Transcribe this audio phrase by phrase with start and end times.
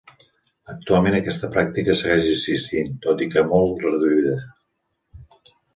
[0.73, 4.39] Actualment aquesta pràctica segueix existint, tot i que molt reduïda.